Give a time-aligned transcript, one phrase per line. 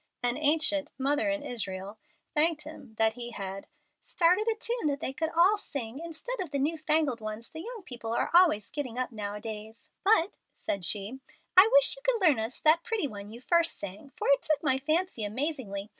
[0.23, 1.99] An ancient "mother in Israel"
[2.33, 3.67] thanked him that he had
[4.01, 7.61] "started a tune that they all could sing, instead of the new fangled ones the
[7.61, 9.89] young people are always getting up nowadays.
[10.03, 11.19] But," said she,
[11.55, 14.63] "I wish you could learn us that pretty one you first sang, for it took
[14.63, 15.89] my fancy amazingly.